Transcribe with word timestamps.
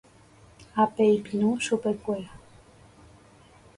Aipepirũ 0.81 1.49
chupekuéra. 1.65 2.33